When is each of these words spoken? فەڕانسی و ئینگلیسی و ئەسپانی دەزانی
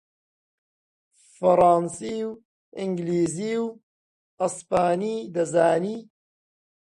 فەڕانسی 1.35 2.17
و 2.27 2.31
ئینگلیسی 2.77 3.53
و 3.63 3.67
ئەسپانی 4.39 5.15
دەزانی 5.35 5.97